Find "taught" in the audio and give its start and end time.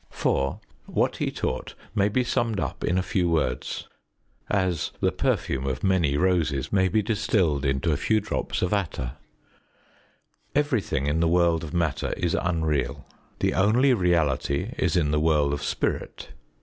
1.29-1.75